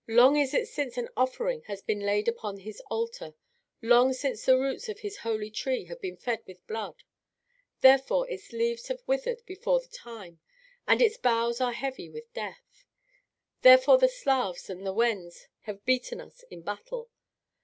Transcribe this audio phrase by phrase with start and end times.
[0.07, 3.35] Long is it since an offering has been laid upon his altar,
[3.83, 7.03] long since the roots of his holy tree have been fed with blood.
[7.81, 10.39] Therefore its leaves have withered before the time,
[10.87, 12.83] and its boughs are heavy with death.
[13.61, 17.11] Therefore the Slavs and the Wends have beaten us in battle.